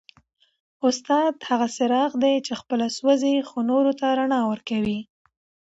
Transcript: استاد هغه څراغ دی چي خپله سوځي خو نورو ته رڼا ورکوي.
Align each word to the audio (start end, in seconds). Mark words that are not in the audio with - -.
استاد 0.87 1.35
هغه 1.49 1.67
څراغ 1.75 2.11
دی 2.23 2.35
چي 2.45 2.53
خپله 2.61 2.87
سوځي 2.97 3.35
خو 3.47 3.57
نورو 3.69 3.91
ته 3.99 4.07
رڼا 4.19 4.41
ورکوي. 4.51 4.99